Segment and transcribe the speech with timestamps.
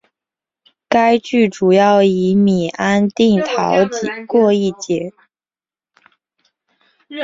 [0.89, 3.73] 该剧主要以米安定逃
[4.27, 5.11] 过一劫。